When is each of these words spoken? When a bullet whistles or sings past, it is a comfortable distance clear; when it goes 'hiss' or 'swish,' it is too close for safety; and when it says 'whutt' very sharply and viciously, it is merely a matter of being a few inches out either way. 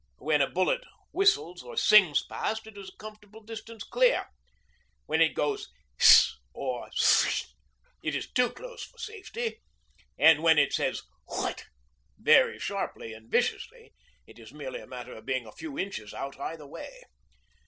When 0.17 0.41
a 0.41 0.49
bullet 0.49 0.83
whistles 1.11 1.61
or 1.61 1.77
sings 1.77 2.25
past, 2.25 2.65
it 2.65 2.75
is 2.75 2.89
a 2.89 2.97
comfortable 2.97 3.43
distance 3.43 3.83
clear; 3.83 4.25
when 5.05 5.21
it 5.21 5.35
goes 5.35 5.69
'hiss' 5.99 6.39
or 6.55 6.89
'swish,' 6.91 7.45
it 8.01 8.15
is 8.15 8.27
too 8.31 8.49
close 8.49 8.83
for 8.83 8.97
safety; 8.97 9.61
and 10.17 10.41
when 10.41 10.57
it 10.57 10.73
says 10.73 11.03
'whutt' 11.27 11.65
very 12.17 12.57
sharply 12.57 13.13
and 13.13 13.29
viciously, 13.29 13.93
it 14.25 14.39
is 14.39 14.51
merely 14.51 14.79
a 14.81 14.87
matter 14.87 15.13
of 15.13 15.27
being 15.27 15.45
a 15.45 15.51
few 15.51 15.77
inches 15.77 16.15
out 16.15 16.39
either 16.39 16.65
way. 16.65 17.03